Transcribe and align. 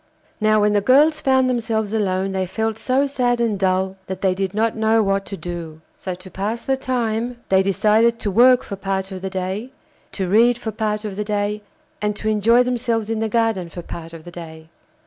Now 0.39 0.61
when 0.61 0.73
the 0.73 0.81
girls 0.81 1.21
found 1.21 1.47
themselves 1.47 1.93
alone 1.93 2.31
they 2.31 2.47
felt 2.47 2.79
so 2.79 3.05
sad 3.05 3.39
and 3.39 3.59
dull 3.59 3.97
that 4.07 4.21
they 4.21 4.33
did 4.33 4.55
not 4.55 4.75
know 4.75 5.03
what 5.03 5.27
to 5.27 5.37
do. 5.37 5.79
So, 5.95 6.15
to 6.15 6.31
pass 6.31 6.63
the 6.63 6.75
time, 6.75 7.39
they 7.49 7.61
decided 7.61 8.17
to 8.21 8.31
work 8.31 8.63
for 8.63 8.75
part 8.75 9.11
of 9.11 9.21
the 9.21 9.29
day, 9.29 9.69
to 10.13 10.27
read 10.27 10.57
for 10.57 10.71
part 10.71 11.05
of 11.05 11.17
the 11.17 11.23
day, 11.23 11.61
and 12.01 12.15
to 12.15 12.29
enjoy 12.29 12.63
themselves 12.63 13.11
in 13.11 13.19
the 13.19 13.29
garden 13.29 13.69
for 13.69 13.83
part 13.83 14.11
of 14.11 14.23
the 14.23 14.31
day. 14.31 14.69